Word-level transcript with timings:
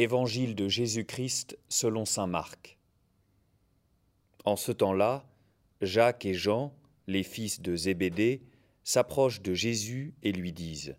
Évangile 0.00 0.54
de 0.54 0.66
Jésus-Christ 0.66 1.58
selon 1.68 2.06
Saint 2.06 2.26
Marc. 2.26 2.78
En 4.46 4.56
ce 4.56 4.72
temps-là, 4.72 5.28
Jacques 5.82 6.24
et 6.24 6.32
Jean, 6.32 6.74
les 7.06 7.22
fils 7.22 7.60
de 7.60 7.76
Zébédée, 7.76 8.40
s'approchent 8.82 9.42
de 9.42 9.52
Jésus 9.52 10.14
et 10.22 10.32
lui 10.32 10.54
disent 10.54 10.96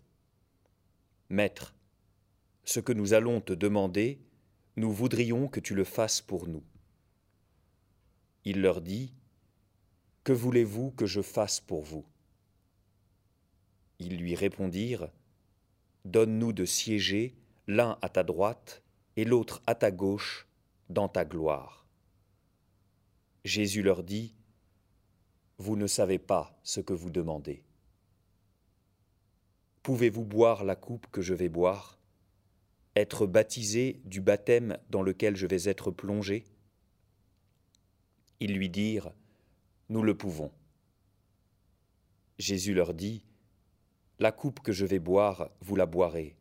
Maître, 1.30 1.74
ce 2.62 2.78
que 2.78 2.92
nous 2.92 3.12
allons 3.12 3.40
te 3.40 3.52
demander, 3.52 4.20
nous 4.76 4.92
voudrions 4.92 5.48
que 5.48 5.58
tu 5.58 5.74
le 5.74 5.82
fasses 5.82 6.20
pour 6.20 6.46
nous. 6.46 6.62
Il 8.44 8.60
leur 8.60 8.80
dit 8.80 9.12
Que 10.22 10.32
voulez-vous 10.32 10.92
que 10.92 11.06
je 11.06 11.22
fasse 11.22 11.58
pour 11.58 11.82
vous? 11.82 12.06
Ils 13.98 14.16
lui 14.16 14.36
répondirent 14.36 15.08
Donne-nous 16.04 16.52
de 16.52 16.64
siéger 16.64 17.34
l'un 17.66 17.98
à 18.00 18.08
ta 18.08 18.22
droite 18.22 18.82
et 19.16 19.24
l'autre 19.24 19.62
à 19.66 19.74
ta 19.74 19.90
gauche 19.90 20.46
dans 20.88 21.08
ta 21.08 21.24
gloire. 21.24 21.86
Jésus 23.44 23.82
leur 23.82 24.02
dit, 24.02 24.34
Vous 25.58 25.76
ne 25.76 25.86
savez 25.86 26.18
pas 26.18 26.58
ce 26.62 26.80
que 26.80 26.92
vous 26.92 27.10
demandez. 27.10 27.64
Pouvez-vous 29.82 30.24
boire 30.24 30.64
la 30.64 30.76
coupe 30.76 31.06
que 31.10 31.22
je 31.22 31.34
vais 31.34 31.48
boire? 31.48 31.98
Être 32.94 33.26
baptisé 33.26 34.00
du 34.04 34.20
baptême 34.20 34.78
dans 34.90 35.02
lequel 35.02 35.34
je 35.34 35.46
vais 35.46 35.68
être 35.68 35.90
plongé? 35.90 36.44
Ils 38.40 38.54
lui 38.54 38.68
dirent, 38.68 39.12
Nous 39.88 40.02
le 40.02 40.16
pouvons. 40.16 40.52
Jésus 42.38 42.74
leur 42.74 42.94
dit, 42.94 43.24
La 44.18 44.32
coupe 44.32 44.60
que 44.60 44.72
je 44.72 44.86
vais 44.86 45.00
boire, 45.00 45.50
vous 45.60 45.76
la 45.76 45.86
boirez 45.86 46.36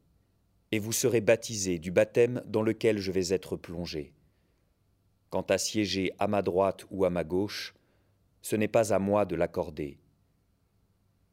et 0.71 0.79
vous 0.79 0.93
serez 0.93 1.21
baptisés 1.21 1.79
du 1.79 1.91
baptême 1.91 2.41
dans 2.45 2.61
lequel 2.61 2.97
je 2.97 3.11
vais 3.11 3.29
être 3.29 3.57
plongé. 3.57 4.13
Quant 5.29 5.41
à 5.41 5.57
siéger 5.57 6.13
à 6.17 6.27
ma 6.27 6.41
droite 6.41 6.85
ou 6.91 7.05
à 7.05 7.09
ma 7.09 7.23
gauche, 7.23 7.73
ce 8.41 8.55
n'est 8.55 8.67
pas 8.67 8.93
à 8.93 8.99
moi 8.99 9.25
de 9.25 9.35
l'accorder. 9.35 9.97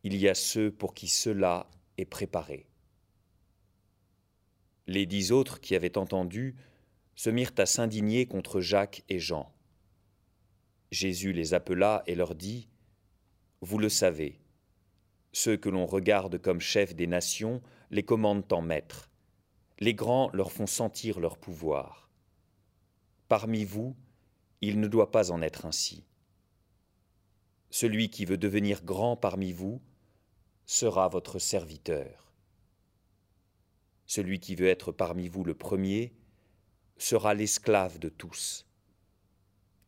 Il 0.02 0.16
y 0.16 0.28
a 0.28 0.34
ceux 0.34 0.70
pour 0.70 0.94
qui 0.94 1.08
cela 1.08 1.68
est 1.96 2.04
préparé. 2.04 2.66
Les 4.86 5.06
dix 5.06 5.32
autres 5.32 5.60
qui 5.60 5.74
avaient 5.74 5.98
entendu 5.98 6.56
se 7.14 7.30
mirent 7.30 7.52
à 7.58 7.66
s'indigner 7.66 8.26
contre 8.26 8.60
Jacques 8.60 9.04
et 9.08 9.18
Jean. 9.18 9.52
Jésus 10.90 11.32
les 11.32 11.54
appela 11.54 12.02
et 12.06 12.14
leur 12.14 12.34
dit, 12.34 12.68
Vous 13.60 13.78
le 13.78 13.88
savez, 13.88 14.40
ceux 15.32 15.56
que 15.56 15.68
l'on 15.68 15.86
regarde 15.86 16.38
comme 16.38 16.60
chefs 16.60 16.94
des 16.94 17.06
nations 17.06 17.60
les 17.90 18.02
commandent 18.02 18.50
en 18.52 18.62
maîtres 18.62 19.07
les 19.80 19.94
grands 19.94 20.30
leur 20.32 20.50
font 20.50 20.66
sentir 20.66 21.20
leur 21.20 21.38
pouvoir. 21.38 22.10
Parmi 23.28 23.64
vous, 23.64 23.94
il 24.60 24.80
ne 24.80 24.88
doit 24.88 25.12
pas 25.12 25.30
en 25.30 25.40
être 25.40 25.66
ainsi. 25.66 26.04
Celui 27.70 28.10
qui 28.10 28.24
veut 28.24 28.38
devenir 28.38 28.82
grand 28.82 29.16
parmi 29.16 29.52
vous 29.52 29.80
sera 30.66 31.08
votre 31.08 31.38
serviteur. 31.38 32.32
Celui 34.06 34.40
qui 34.40 34.54
veut 34.54 34.66
être 34.66 34.90
parmi 34.90 35.28
vous 35.28 35.44
le 35.44 35.54
premier 35.54 36.12
sera 36.96 37.34
l'esclave 37.34 37.98
de 37.98 38.08
tous. 38.08 38.66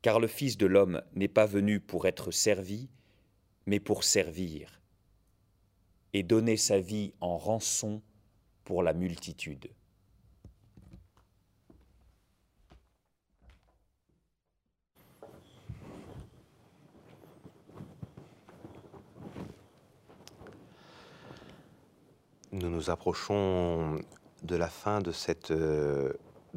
Car 0.03 0.21
le 0.21 0.29
Fils 0.29 0.57
de 0.57 0.67
l'homme 0.67 1.03
n'est 1.15 1.29
pas 1.29 1.47
venu 1.47 1.81
pour 1.81 2.07
être 2.07 2.31
servi, 2.31 2.89
mais 3.67 3.81
pour 3.81 4.05
servir, 4.05 4.81
et 6.13 6.23
donner 6.23 6.57
sa 6.57 6.81
vie 6.81 7.13
en 7.21 7.37
rançon 7.37 8.03
pour 8.65 8.83
la 8.83 8.93
multitude. 8.93 9.71
Nous 22.53 22.69
nous 22.69 22.91
approchons 22.91 24.01
de 24.43 24.57
la 24.57 24.67
fin 24.67 24.99
de 24.99 25.13
cette 25.13 25.53
euh, 25.53 26.13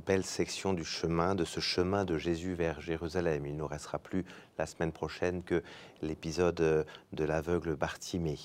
belle 0.07 0.25
section 0.25 0.73
du 0.73 0.83
chemin, 0.83 1.35
de 1.35 1.45
ce 1.45 1.59
chemin 1.59 2.03
de 2.03 2.17
Jésus 2.17 2.55
vers 2.55 2.81
Jérusalem. 2.81 3.45
Il 3.45 3.53
ne 3.53 3.59
nous 3.59 3.67
restera 3.67 3.99
plus 3.99 4.25
la 4.57 4.65
semaine 4.65 4.91
prochaine 4.91 5.43
que 5.43 5.61
l'épisode 6.01 6.59
euh, 6.61 6.83
de 7.11 7.23
l'aveugle 7.23 7.75
Bartimée. 7.75 8.39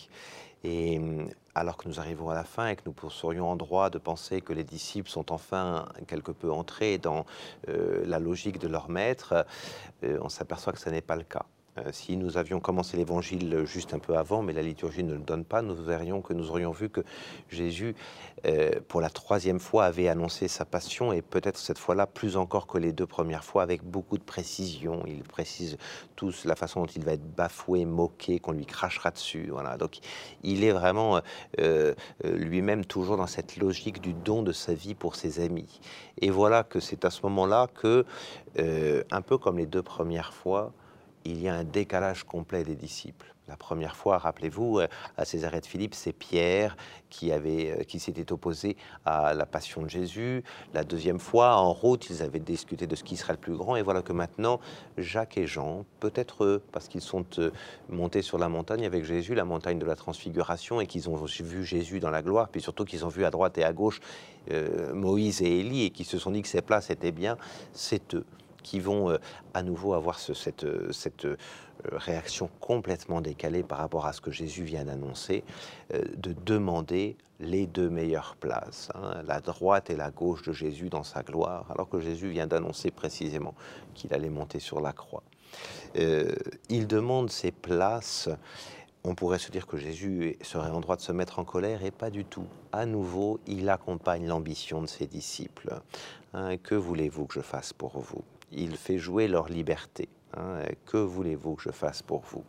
Et 0.62 0.98
euh, 0.98 1.24
alors 1.54 1.78
que 1.78 1.88
nous 1.88 1.98
arrivons 1.98 2.28
à 2.28 2.34
la 2.34 2.44
fin 2.44 2.68
et 2.68 2.76
que 2.76 2.82
nous 2.84 3.10
serions 3.10 3.48
en 3.48 3.56
droit 3.56 3.88
de 3.88 3.96
penser 3.96 4.42
que 4.42 4.52
les 4.52 4.64
disciples 4.64 5.08
sont 5.08 5.32
enfin 5.32 5.88
quelque 6.06 6.32
peu 6.32 6.52
entrés 6.52 6.98
dans 6.98 7.24
la 7.66 8.18
logique 8.18 8.58
de 8.58 8.68
leur 8.68 8.90
maître, 8.90 9.46
on 10.02 10.28
s'aperçoit 10.28 10.72
que 10.72 10.78
ce 10.78 10.90
n'est 10.90 11.00
pas 11.00 11.16
le 11.16 11.24
cas. 11.24 11.46
Euh, 11.86 11.90
si 11.92 12.16
nous 12.16 12.36
avions 12.36 12.60
commencé 12.60 12.96
l'évangile 12.96 13.64
juste 13.64 13.94
un 13.94 13.98
peu 13.98 14.16
avant, 14.16 14.42
mais 14.42 14.52
la 14.52 14.62
liturgie 14.62 15.04
ne 15.04 15.14
le 15.14 15.20
donne 15.20 15.44
pas, 15.44 15.62
nous 15.62 15.74
verrions 15.74 16.20
que 16.20 16.32
nous 16.32 16.50
aurions 16.50 16.70
vu 16.70 16.88
que 16.88 17.00
Jésus, 17.50 17.94
euh, 18.46 18.70
pour 18.88 19.00
la 19.00 19.10
troisième 19.10 19.60
fois, 19.60 19.84
avait 19.84 20.08
annoncé 20.08 20.48
sa 20.48 20.64
passion 20.64 21.12
et 21.12 21.22
peut-être 21.22 21.58
cette 21.58 21.78
fois-là 21.78 22.06
plus 22.06 22.36
encore 22.36 22.66
que 22.66 22.78
les 22.78 22.92
deux 22.92 23.06
premières 23.06 23.44
fois, 23.44 23.62
avec 23.62 23.82
beaucoup 23.84 24.18
de 24.18 24.22
précision. 24.22 25.02
Il 25.06 25.22
précise 25.22 25.76
tous 26.16 26.44
la 26.44 26.56
façon 26.56 26.80
dont 26.80 26.86
il 26.86 27.04
va 27.04 27.12
être 27.12 27.34
bafoué, 27.34 27.84
moqué, 27.84 28.38
qu'on 28.38 28.52
lui 28.52 28.66
crachera 28.66 29.10
dessus. 29.10 29.48
Voilà. 29.50 29.76
Donc 29.76 29.98
il 30.42 30.64
est 30.64 30.72
vraiment 30.72 31.20
euh, 31.60 31.94
lui-même 32.24 32.84
toujours 32.84 33.16
dans 33.16 33.26
cette 33.26 33.56
logique 33.56 34.00
du 34.00 34.14
don 34.14 34.42
de 34.42 34.52
sa 34.52 34.74
vie 34.74 34.94
pour 34.94 35.16
ses 35.16 35.40
amis. 35.40 35.80
Et 36.20 36.30
voilà 36.30 36.64
que 36.64 36.80
c'est 36.80 37.04
à 37.04 37.10
ce 37.10 37.22
moment-là 37.22 37.68
que, 37.74 38.04
un 38.56 39.22
peu 39.22 39.38
comme 39.38 39.58
les 39.58 39.66
deux 39.66 39.82
premières 39.82 40.32
fois, 40.32 40.72
il 41.24 41.40
y 41.40 41.48
a 41.48 41.54
un 41.54 41.64
décalage 41.64 42.24
complet 42.24 42.64
des 42.64 42.76
disciples. 42.76 43.34
La 43.48 43.56
première 43.56 43.96
fois, 43.96 44.18
rappelez-vous, 44.18 44.78
euh, 44.78 44.88
à 45.16 45.24
Césarée 45.24 45.62
de 45.62 45.66
Philippe, 45.66 45.94
c'est 45.94 46.12
Pierre 46.12 46.76
qui, 47.08 47.32
avait, 47.32 47.70
euh, 47.70 47.82
qui 47.82 47.98
s'était 47.98 48.30
opposé 48.30 48.76
à 49.06 49.32
la 49.32 49.46
passion 49.46 49.80
de 49.82 49.88
Jésus. 49.88 50.44
La 50.74 50.84
deuxième 50.84 51.18
fois, 51.18 51.56
en 51.56 51.72
route, 51.72 52.10
ils 52.10 52.22
avaient 52.22 52.40
discuté 52.40 52.86
de 52.86 52.94
ce 52.94 53.02
qui 53.02 53.16
serait 53.16 53.32
le 53.32 53.38
plus 53.38 53.56
grand. 53.56 53.76
Et 53.76 53.82
voilà 53.82 54.02
que 54.02 54.12
maintenant, 54.12 54.60
Jacques 54.98 55.38
et 55.38 55.46
Jean, 55.46 55.86
peut-être 55.98 56.44
eux, 56.44 56.62
parce 56.72 56.88
qu'ils 56.88 57.00
sont 57.00 57.24
euh, 57.38 57.50
montés 57.88 58.20
sur 58.20 58.36
la 58.36 58.50
montagne 58.50 58.84
avec 58.84 59.04
Jésus, 59.04 59.34
la 59.34 59.46
montagne 59.46 59.78
de 59.78 59.86
la 59.86 59.96
transfiguration, 59.96 60.82
et 60.82 60.86
qu'ils 60.86 61.08
ont 61.08 61.16
vu 61.16 61.64
Jésus 61.64 62.00
dans 62.00 62.10
la 62.10 62.20
gloire, 62.20 62.50
puis 62.50 62.60
surtout 62.60 62.84
qu'ils 62.84 63.06
ont 63.06 63.08
vu 63.08 63.24
à 63.24 63.30
droite 63.30 63.56
et 63.58 63.64
à 63.64 63.72
gauche 63.72 64.00
Moïse 64.94 65.42
et 65.42 65.60
Élie, 65.60 65.84
et 65.84 65.90
qu'ils 65.90 66.06
se 66.06 66.16
sont 66.16 66.30
dit 66.30 66.40
que 66.40 66.48
ces 66.48 66.62
places 66.62 66.88
étaient 66.88 67.12
bien, 67.12 67.36
c'est 67.74 68.14
eux 68.14 68.24
qui 68.68 68.80
vont 68.80 69.10
euh, 69.10 69.16
à 69.54 69.62
nouveau 69.62 69.94
avoir 69.94 70.18
cette, 70.18 70.64
euh, 70.64 70.90
euh, 71.24 71.36
réaction 71.90 72.50
complètement 72.60 73.22
décalée 73.22 73.62
par 73.62 73.78
rapport 73.78 74.04
à 74.04 74.12
ce 74.12 74.20
que 74.20 74.30
Jésus 74.30 74.64
vient 74.64 74.84
d'annoncer, 74.84 75.44
de 75.92 76.34
demander 76.44 77.16
les 77.40 77.66
deux 77.66 77.88
meilleures 77.88 78.34
places, 78.36 78.90
hein, 78.94 79.22
la 79.24 79.40
droite 79.40 79.88
et 79.88 79.96
la 79.96 80.10
gauche 80.10 80.42
de 80.42 80.52
Jésus 80.52 80.88
dans 80.88 81.04
sa 81.04 81.22
gloire, 81.22 81.70
alors 81.70 81.88
que 81.88 82.00
Jésus 82.00 82.28
vient 82.28 82.48
d'annoncer 82.48 82.90
précisément 82.90 83.54
qu'il 83.94 84.12
allait 84.12 84.28
monter 84.28 84.58
sur 84.58 84.80
la 84.80 84.92
croix. 84.92 85.22
il 85.94 86.86
demande 86.88 87.30
ces 87.30 87.52
places 87.52 88.28
on 89.04 89.14
pourrait 89.14 89.38
se 89.38 89.50
dire 89.50 89.66
que 89.66 89.76
Jésus 89.76 90.36
serait 90.42 90.70
en 90.70 90.80
droit 90.80 90.96
de 90.96 91.00
se 91.00 91.12
mettre 91.12 91.38
en 91.38 91.44
colère, 91.44 91.84
et 91.84 91.92
pas 91.92 92.10
du 92.10 92.24
tout. 92.24 92.46
À 92.72 92.84
nouveau, 92.84 93.38
il 93.46 93.68
accompagne 93.68 94.26
l'ambition 94.26 94.82
de 94.82 94.86
ses 94.86 95.06
disciples. 95.06 95.80
Hein, 96.34 96.56
que 96.58 96.74
voulez-vous 96.74 97.26
que 97.26 97.34
je 97.34 97.40
fasse 97.40 97.72
pour 97.72 97.98
vous? 98.00 98.24
Il 98.52 98.76
fait 98.76 98.98
jouer 98.98 99.28
leur 99.28 99.48
liberté. 99.48 100.08
Hein. 100.36 100.58
que 100.84 100.98
voulez-vous 100.98 101.54
que 101.54 101.62
je 101.62 101.70
fasse 101.70 102.02
pour 102.02 102.20
vous? 102.20 102.44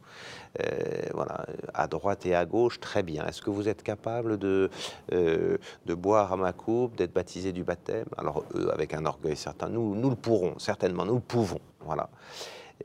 Euh, 0.59 1.09
Voilà, 1.13 1.45
à 1.73 1.87
droite 1.87 2.25
et 2.25 2.35
à 2.35 2.45
gauche, 2.45 2.79
très 2.79 3.03
bien. 3.03 3.25
Est-ce 3.25 3.41
que 3.41 3.49
vous 3.49 3.69
êtes 3.69 3.83
capable 3.83 4.37
de, 4.37 4.69
euh, 5.13 5.57
de 5.85 5.93
boire 5.93 6.33
à 6.33 6.37
ma 6.37 6.51
coupe, 6.51 6.95
d'être 6.97 7.13
baptisé 7.13 7.53
du 7.53 7.63
baptême? 7.63 8.07
Alors 8.17 8.43
eux, 8.55 8.69
avec 8.73 8.93
un 8.93 9.05
orgueil 9.05 9.37
certain, 9.37 9.69
nous, 9.69 9.95
nous 9.95 10.09
le 10.09 10.17
pourrons, 10.17 10.59
certainement, 10.59 11.05
nous 11.05 11.15
le 11.15 11.21
pouvons. 11.21 11.61
Voilà. 11.79 12.09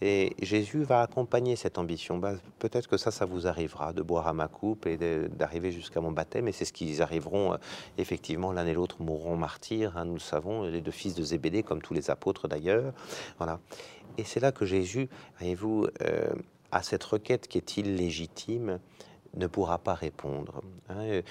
Et 0.00 0.34
Jésus 0.42 0.82
va 0.82 1.02
accompagner 1.02 1.56
cette 1.56 1.78
ambition. 1.78 2.18
Bah, 2.18 2.34
peut-être 2.58 2.88
que 2.88 2.96
ça, 2.96 3.10
ça 3.10 3.24
vous 3.24 3.46
arrivera, 3.46 3.92
de 3.92 4.02
boire 4.02 4.26
à 4.26 4.32
ma 4.32 4.48
coupe 4.48 4.86
et 4.86 4.96
d'arriver 5.28 5.70
jusqu'à 5.70 6.00
mon 6.00 6.10
baptême. 6.10 6.48
Et 6.48 6.52
c'est 6.52 6.64
ce 6.64 6.72
qu'ils 6.72 7.00
arriveront, 7.00 7.52
euh, 7.52 7.56
effectivement, 7.98 8.52
l'un 8.52 8.66
et 8.66 8.74
l'autre 8.74 9.02
mourront 9.02 9.36
martyrs, 9.36 9.96
hein, 9.96 10.04
nous 10.04 10.14
le 10.14 10.20
savons, 10.20 10.64
les 10.64 10.80
deux 10.80 10.90
fils 10.90 11.14
de 11.14 11.22
Zébédée, 11.22 11.62
comme 11.62 11.80
tous 11.80 11.94
les 11.94 12.10
apôtres 12.10 12.48
d'ailleurs. 12.48 12.92
Voilà. 13.38 13.60
Et 14.18 14.24
c'est 14.24 14.40
là 14.40 14.52
que 14.52 14.66
Jésus, 14.66 15.08
voyez-vous, 15.38 15.86
euh, 16.02 16.34
a 16.72 16.82
cette 16.82 17.04
requête 17.04 17.46
qui 17.46 17.58
est 17.58 17.76
illégitime, 17.76 18.80
ne 19.36 19.46
pourra 19.46 19.78
pas 19.78 19.94
répondre. 19.94 20.62
Hein. 20.88 20.96
Euh, 21.00 21.22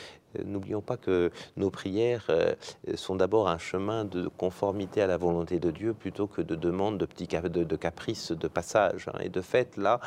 n'oublions 0.44 0.82
pas 0.82 0.98
que 0.98 1.32
nos 1.58 1.70
prières 1.70 2.26
euh, 2.30 2.54
sont 2.96 3.16
d'abord 3.16 3.48
un 3.48 3.58
chemin 3.58 4.06
de 4.06 4.28
conformité 4.28 5.02
à 5.02 5.08
la 5.08 5.18
volonté 5.18 5.60
de 5.60 5.72
Dieu 5.72 5.94
plutôt 5.94 6.28
que 6.28 6.42
de 6.42 6.56
demande 6.56 6.98
de 6.98 7.06
petits 7.06 7.28
de, 7.28 7.76
caprices 7.76 8.32
de 8.32 8.48
passage. 8.48 9.10
Hein. 9.14 9.20
Et 9.22 9.30
de 9.30 9.42
fait, 9.42 9.78
là, 9.78 10.00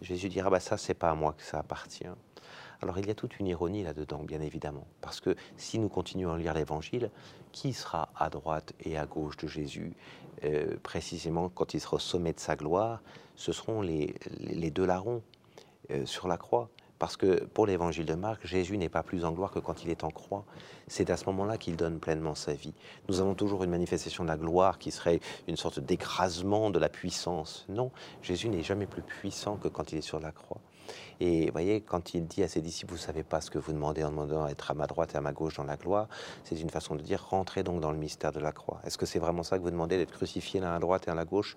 Jésus 0.00 0.28
dira 0.28 0.50
bah 0.50 0.60
ça, 0.60 0.76
c'est 0.76 0.94
pas 0.94 1.10
à 1.10 1.14
moi 1.14 1.34
que 1.36 1.42
ça 1.42 1.58
appartient. 1.58 2.06
Alors 2.80 2.98
il 2.98 3.06
y 3.06 3.10
a 3.10 3.14
toute 3.14 3.38
une 3.38 3.46
ironie 3.46 3.84
là-dedans, 3.84 4.24
bien 4.24 4.40
évidemment, 4.40 4.88
parce 5.00 5.20
que 5.20 5.36
si 5.56 5.78
nous 5.78 5.88
continuons 5.88 6.32
à 6.32 6.38
lire 6.38 6.52
l'Évangile, 6.52 7.10
qui 7.52 7.72
sera 7.74 8.08
à 8.16 8.28
droite 8.28 8.72
et 8.80 8.98
à 8.98 9.06
gauche 9.06 9.36
de 9.36 9.46
Jésus, 9.46 9.92
euh, 10.42 10.76
précisément 10.82 11.48
quand 11.48 11.74
il 11.74 11.80
sera 11.80 11.96
au 11.96 12.00
sommet 12.00 12.32
de 12.32 12.40
sa 12.40 12.56
gloire, 12.56 13.00
ce 13.36 13.52
seront 13.52 13.82
les, 13.82 14.14
deux 14.70 14.84
larrons 14.84 15.22
sur 16.04 16.26
la 16.26 16.36
croix. 16.36 16.70
Parce 17.02 17.16
que 17.16 17.42
pour 17.46 17.66
l'évangile 17.66 18.06
de 18.06 18.14
Marc, 18.14 18.46
Jésus 18.46 18.78
n'est 18.78 18.88
pas 18.88 19.02
plus 19.02 19.24
en 19.24 19.32
gloire 19.32 19.50
que 19.50 19.58
quand 19.58 19.82
il 19.82 19.90
est 19.90 20.04
en 20.04 20.10
croix. 20.10 20.44
C'est 20.86 21.10
à 21.10 21.16
ce 21.16 21.24
moment-là 21.24 21.58
qu'il 21.58 21.74
donne 21.74 21.98
pleinement 21.98 22.36
sa 22.36 22.52
vie. 22.52 22.74
Nous 23.08 23.20
avons 23.20 23.34
toujours 23.34 23.64
une 23.64 23.70
manifestation 23.70 24.22
de 24.22 24.28
la 24.28 24.36
gloire 24.36 24.78
qui 24.78 24.92
serait 24.92 25.18
une 25.48 25.56
sorte 25.56 25.80
d'écrasement 25.80 26.70
de 26.70 26.78
la 26.78 26.88
puissance. 26.88 27.66
Non, 27.68 27.90
Jésus 28.22 28.48
n'est 28.50 28.62
jamais 28.62 28.86
plus 28.86 29.02
puissant 29.02 29.56
que 29.56 29.66
quand 29.66 29.90
il 29.90 29.98
est 29.98 30.00
sur 30.00 30.20
la 30.20 30.30
croix. 30.30 30.60
Et 31.18 31.46
vous 31.46 31.52
voyez, 31.52 31.80
quand 31.80 32.14
il 32.14 32.28
dit 32.28 32.44
à 32.44 32.46
ses 32.46 32.60
disciples, 32.60 32.92
vous 32.92 33.00
ne 33.00 33.04
savez 33.04 33.24
pas 33.24 33.40
ce 33.40 33.50
que 33.50 33.58
vous 33.58 33.72
demandez 33.72 34.04
en 34.04 34.10
demandant 34.10 34.44
à 34.44 34.50
être 34.50 34.70
à 34.70 34.74
ma 34.74 34.86
droite 34.86 35.12
et 35.14 35.16
à 35.16 35.20
ma 35.20 35.32
gauche 35.32 35.56
dans 35.56 35.64
la 35.64 35.76
gloire, 35.76 36.06
c'est 36.44 36.60
une 36.60 36.70
façon 36.70 36.94
de 36.94 37.02
dire, 37.02 37.26
rentrez 37.30 37.64
donc 37.64 37.80
dans 37.80 37.90
le 37.90 37.98
mystère 37.98 38.30
de 38.30 38.38
la 38.38 38.52
croix. 38.52 38.80
Est-ce 38.84 38.96
que 38.96 39.06
c'est 39.06 39.18
vraiment 39.18 39.42
ça 39.42 39.58
que 39.58 39.64
vous 39.64 39.72
demandez, 39.72 39.98
d'être 39.98 40.12
crucifié 40.12 40.60
l'un 40.60 40.72
à 40.72 40.78
droite 40.78 41.08
et 41.08 41.10
à 41.10 41.16
la 41.16 41.24
gauche? 41.24 41.56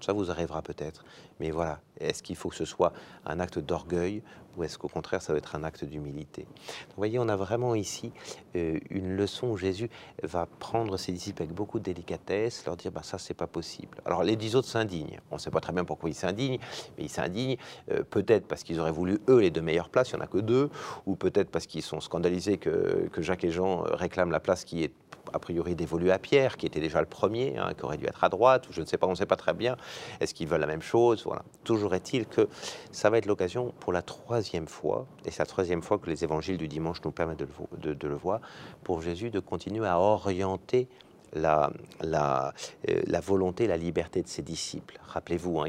Ça 0.00 0.12
vous 0.12 0.30
arrivera 0.30 0.60
peut-être. 0.60 1.04
Mais 1.40 1.50
voilà, 1.50 1.80
est-ce 1.98 2.22
qu'il 2.22 2.36
faut 2.36 2.50
que 2.50 2.56
ce 2.56 2.64
soit 2.64 2.92
un 3.24 3.40
acte 3.40 3.58
d'orgueil 3.58 4.22
ou 4.56 4.64
est-ce 4.64 4.78
qu'au 4.78 4.88
contraire 4.88 5.22
ça 5.22 5.32
va 5.32 5.38
être 5.38 5.56
un 5.56 5.64
acte 5.64 5.84
d'humilité? 5.84 6.46
Vous 6.88 6.96
voyez, 6.96 7.18
on 7.18 7.28
a 7.28 7.36
vraiment 7.36 7.74
ici 7.74 8.12
euh, 8.56 8.78
une 8.90 9.16
leçon 9.16 9.48
où 9.48 9.56
Jésus 9.56 9.90
va 10.22 10.46
prendre 10.46 10.96
ses 10.96 11.12
disciples 11.12 11.42
avec 11.42 11.54
beaucoup 11.54 11.78
de 11.78 11.84
délicatesse, 11.84 12.64
leur 12.66 12.76
dire 12.76 12.92
bah, 12.92 13.02
ça 13.02 13.18
c'est 13.18 13.34
pas 13.34 13.46
possible. 13.46 13.98
Alors 14.04 14.22
les 14.22 14.36
dix 14.36 14.56
autres 14.56 14.68
s'indignent. 14.68 15.20
On 15.30 15.36
ne 15.36 15.40
sait 15.40 15.50
pas 15.50 15.60
très 15.60 15.72
bien 15.72 15.84
pourquoi 15.84 16.10
ils 16.10 16.14
s'indignent, 16.14 16.58
mais 16.96 17.04
ils 17.04 17.10
s'indignent 17.10 17.56
euh, 17.90 18.02
peut-être 18.02 18.46
parce 18.46 18.62
qu'ils 18.62 18.80
auraient 18.80 18.92
voulu 18.92 19.18
eux 19.28 19.40
les 19.40 19.50
deux 19.50 19.62
meilleures 19.62 19.88
places, 19.88 20.10
il 20.10 20.16
n'y 20.16 20.22
en 20.22 20.24
a 20.24 20.28
que 20.28 20.38
deux, 20.38 20.70
ou 21.06 21.16
peut-être 21.16 21.50
parce 21.50 21.66
qu'ils 21.66 21.82
sont 21.82 22.00
scandalisés 22.00 22.58
que, 22.58 23.08
que 23.12 23.22
Jacques 23.22 23.44
et 23.44 23.50
Jean 23.50 23.82
réclament 23.82 24.30
la 24.30 24.40
place 24.40 24.64
qui 24.64 24.84
est 24.84 24.92
a 25.32 25.38
priori 25.38 25.74
dévolu 25.74 26.10
à 26.10 26.18
Pierre, 26.18 26.56
qui 26.56 26.66
était 26.66 26.80
déjà 26.80 27.00
le 27.00 27.06
premier, 27.06 27.56
hein, 27.58 27.72
qui 27.76 27.84
aurait 27.84 27.96
dû 27.96 28.06
être 28.06 28.22
à 28.22 28.28
droite, 28.28 28.68
ou 28.68 28.72
je 28.72 28.80
ne 28.80 28.86
sais 28.86 28.98
pas, 28.98 29.06
on 29.06 29.10
ne 29.10 29.14
sait 29.16 29.26
pas 29.26 29.36
très 29.36 29.54
bien. 29.54 29.76
Est-ce 30.20 30.34
qu'ils 30.34 30.46
veulent 30.46 30.60
la 30.60 30.66
même 30.66 30.82
chose? 30.82 31.24
Voilà. 31.24 31.42
Toujours 31.64 31.94
est-il 31.94 32.26
que 32.26 32.48
ça 32.92 33.10
va 33.10 33.18
être 33.18 33.26
l'occasion 33.26 33.72
pour 33.80 33.92
la 33.92 34.02
troisième 34.02 34.43
fois, 34.68 35.06
et 35.24 35.30
c'est 35.30 35.40
la 35.40 35.46
troisième 35.46 35.82
fois 35.82 35.98
que 35.98 36.08
les 36.08 36.24
évangiles 36.24 36.58
du 36.58 36.68
dimanche 36.68 37.02
nous 37.04 37.10
permettent 37.10 37.38
de 37.38 38.08
le, 38.08 38.14
voir, 38.14 38.40
pour 38.82 39.02
Jésus 39.02 39.30
de 39.30 39.40
continuer 39.40 39.86
à 39.86 39.98
orienter 39.98 40.88
la, 41.32 41.70
la, 42.00 42.52
euh, 42.88 43.20
volonté, 43.20 43.66
la 43.66 43.76
liberté 43.76 44.22
de 44.22 44.28
ses 44.28 44.42
disciples. 44.42 45.00
Rappelez-vous, 45.06 45.60
hein, 45.60 45.68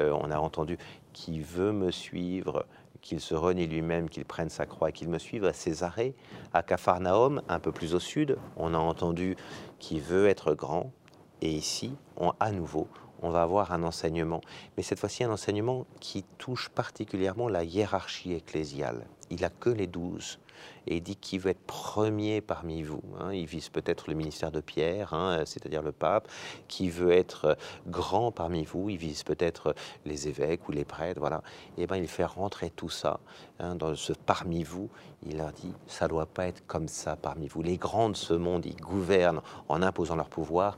euh, 0.00 0.16
on 0.20 0.30
a 0.30 0.38
entendu 0.38 0.76
qui 1.12 1.40
veut 1.40 1.72
me 1.72 1.90
suivre, 1.90 2.66
qu'il 3.00 3.20
se 3.20 3.34
renie 3.34 3.66
lui-même, 3.66 4.08
qu'il 4.08 4.24
prenne 4.24 4.48
sa 4.48 4.66
croix 4.66 4.92
qu'il 4.92 5.08
me 5.08 5.18
suive 5.18 5.44
à 5.44 5.52
Césarée, 5.52 6.14
à 6.52 6.62
Capharnaüm, 6.62 7.42
un 7.48 7.58
peu 7.60 7.72
plus 7.72 7.94
au 7.94 8.00
sud. 8.00 8.36
On 8.56 8.74
a 8.74 8.78
entendu 8.78 9.36
qu'il 9.78 10.00
veut 10.00 10.28
être 10.28 10.54
grand. 10.54 10.92
Et 11.40 11.50
ici, 11.50 11.94
on, 12.16 12.32
à 12.40 12.50
nouveau, 12.50 12.88
on 13.22 13.30
va 13.30 13.42
avoir 13.42 13.72
un 13.72 13.82
enseignement. 13.82 14.40
Mais 14.76 14.82
cette 14.82 14.98
fois-ci, 14.98 15.24
un 15.24 15.30
enseignement 15.30 15.86
qui 16.00 16.24
touche 16.38 16.68
particulièrement 16.68 17.48
la 17.48 17.64
hiérarchie 17.64 18.32
ecclésiale. 18.32 19.06
Il 19.30 19.40
n'a 19.40 19.50
que 19.50 19.70
les 19.70 19.86
douze 19.86 20.38
et 20.86 20.96
il 20.96 21.02
dit 21.02 21.16
qu'il 21.16 21.40
veut 21.40 21.50
être 21.50 21.60
premier 21.60 22.40
parmi 22.40 22.82
vous. 22.82 23.02
Hein. 23.20 23.32
Il 23.32 23.46
vise 23.46 23.68
peut-être 23.68 24.08
le 24.08 24.14
ministère 24.14 24.50
de 24.50 24.60
Pierre, 24.60 25.12
hein, 25.12 25.42
c'est-à-dire 25.44 25.82
le 25.82 25.92
pape, 25.92 26.28
qui 26.66 26.88
veut 26.88 27.12
être 27.12 27.56
grand 27.86 28.32
parmi 28.32 28.64
vous. 28.64 28.88
Il 28.88 28.96
vise 28.96 29.22
peut-être 29.22 29.74
les 30.04 30.28
évêques 30.28 30.68
ou 30.68 30.72
les 30.72 30.84
prêtres, 30.84 31.20
voilà. 31.20 31.42
Et 31.76 31.86
ben 31.86 31.96
il 31.96 32.08
fait 32.08 32.24
rentrer 32.24 32.70
tout 32.70 32.88
ça 32.88 33.20
hein, 33.58 33.74
dans 33.74 33.94
ce 33.94 34.12
parmi 34.12 34.64
vous. 34.64 34.88
Il 35.26 35.36
leur 35.36 35.52
dit, 35.52 35.72
ça 35.86 36.08
doit 36.08 36.26
pas 36.26 36.46
être 36.46 36.66
comme 36.66 36.88
ça 36.88 37.16
parmi 37.16 37.48
vous. 37.48 37.62
Les 37.62 37.76
grands 37.76 38.08
de 38.08 38.16
ce 38.16 38.34
monde, 38.34 38.64
ils 38.64 38.76
gouvernent 38.76 39.42
en 39.68 39.82
imposant 39.82 40.16
leur 40.16 40.28
pouvoir 40.28 40.76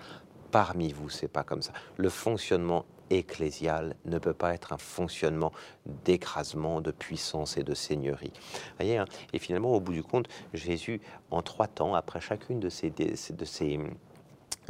parmi 0.51 0.93
vous, 0.93 1.09
c'est 1.09 1.29
pas 1.29 1.45
comme 1.45 1.63
ça. 1.63 1.73
Le 1.97 2.09
fonctionnement 2.09 2.85
ecclésial 3.11 3.97
ne 4.05 4.19
peut 4.19 4.35
pas 4.35 4.55
être 4.55 4.73
un 4.73 4.79
fonctionnement 4.79 5.53
d'écrasement, 6.05 6.81
de 6.81 6.91
puissance 6.91 7.57
et 7.57 7.65
de 7.65 7.75
seigneurie. 7.75 8.33
Voyez, 8.79 8.99
hein, 8.99 9.05
et 9.33 9.39
finalement, 9.39 9.75
au 9.75 9.81
bout 9.81 9.93
du 9.93 10.03
compte, 10.03 10.29
Jésus, 10.55 11.01
en 11.31 11.43
trois 11.43 11.67
temps, 11.67 11.95
après 11.95 12.21
chacune 12.21 12.61
de 12.61 12.69
ces, 12.69 12.91
de 12.91 13.45
ces 13.45 13.81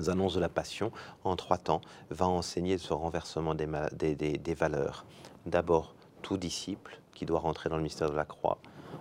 annonces 0.09 0.35
de 0.35 0.41
la 0.41 0.49
passion, 0.49 0.91
en 1.25 1.37
trois 1.37 1.59
temps, 1.59 1.83
va 2.09 2.26
enseigner 2.26 2.79
ce 2.79 2.94
renversement 2.94 3.55
des, 3.55 4.15
des 4.15 4.55
valeurs. 4.55 5.05
D'abord, 5.44 5.94
tout 6.23 6.38
disciple 6.38 6.99
qui 7.12 7.26
doit 7.26 7.41
rentrer 7.41 7.69
dans 7.69 7.76
le 7.76 7.83
mystère 7.83 8.11
de 8.11 8.17
la 8.17 8.25
croix. 8.25 8.59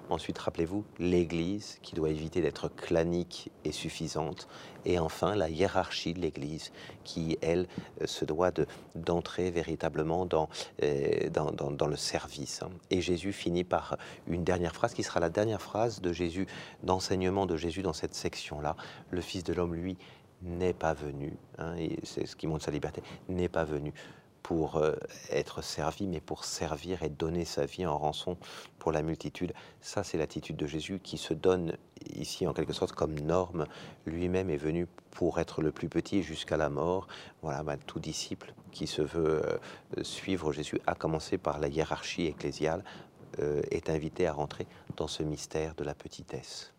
Ensuite, 0.09 0.39
rappelez-vous, 0.39 0.85
l'Église 0.97 1.77
qui 1.83 1.93
doit 1.93 2.09
éviter 2.09 2.41
d'être 2.41 2.67
clanique 2.67 3.51
et 3.63 3.71
suffisante. 3.71 4.47
Et 4.85 4.97
enfin, 4.97 5.35
la 5.35 5.49
hiérarchie 5.49 6.13
de 6.13 6.19
l'Église 6.19 6.71
qui, 7.03 7.37
elle, 7.41 7.67
euh, 8.01 8.07
se 8.07 8.25
doit 8.25 8.51
d'entrer 8.95 9.51
véritablement 9.51 10.27
euh, 10.81 11.29
dans, 11.29 11.51
dans, 11.51 11.87
le 11.87 11.95
service. 11.95 12.61
Et 12.89 13.01
Jésus 13.01 13.33
finit 13.33 13.63
par 13.63 13.97
une 14.27 14.43
dernière 14.43 14.73
phrase 14.73 14.93
qui 14.95 15.03
sera 15.03 15.19
la 15.19 15.29
dernière 15.29 15.61
phrase 15.61 16.01
de 16.01 16.11
Jésus, 16.11 16.47
d'enseignement 16.83 17.45
de 17.45 17.55
Jésus 17.55 17.83
dans 17.83 17.93
cette 17.93 18.15
section-là. 18.15 18.75
Le 19.11 19.21
Fils 19.21 19.43
de 19.43 19.53
l'homme, 19.53 19.75
lui, 19.75 19.97
n'est 20.41 20.73
pas 20.73 20.93
venu, 20.93 21.37
hein, 21.57 21.75
c'est 22.03 22.25
ce 22.25 22.35
qui 22.35 22.47
montre 22.47 22.63
sa 22.63 22.71
liberté, 22.71 23.03
n'est 23.27 23.49
pas 23.49 23.65
venu 23.65 23.93
pour 24.43 24.77
euh, 24.77 24.95
être 25.29 25.61
servi, 25.61 26.07
mais 26.07 26.19
pour 26.19 26.45
servir 26.45 27.03
et 27.03 27.09
donner 27.09 27.45
sa 27.45 27.65
vie 27.65 27.85
en 27.85 27.97
rançon 27.97 28.37
pour 28.77 28.91
la 28.91 29.01
multitude. 29.01 29.53
Ça, 29.81 30.03
c'est 30.03 30.17
l'attitude 30.17 30.55
de 30.55 30.67
Jésus 30.67 30.99
qui 30.99 31.17
se 31.17 31.33
donne 31.33 31.77
ici 32.15 32.47
en 32.47 32.53
quelque 32.53 32.73
sorte 32.73 32.93
comme 32.93 33.19
norme. 33.19 33.65
Lui-même 34.05 34.49
est 34.49 34.57
venu 34.57 34.87
pour 35.11 35.39
être 35.39 35.61
le 35.61 35.71
plus 35.71 35.89
petit 35.89 36.23
jusqu'à 36.23 36.57
la 36.57 36.69
mort. 36.69 37.07
Voilà, 37.41 37.63
tout 37.85 37.99
disciple 37.99 38.53
qui 38.71 38.87
se 38.87 39.01
veut 39.01 39.41
euh, 39.97 40.03
suivre 40.03 40.51
Jésus, 40.51 40.79
à 40.87 40.95
commencer 40.95 41.37
par 41.37 41.59
la 41.59 41.67
hiérarchie 41.67 42.25
ecclésiale, 42.25 42.83
euh, 43.39 43.61
est 43.71 43.89
invité 43.89 44.27
à 44.27 44.33
rentrer 44.33 44.67
dans 44.97 45.07
ce 45.07 45.23
mystère 45.23 45.75
de 45.75 45.83
la 45.83 45.93
petitesse. 45.93 46.73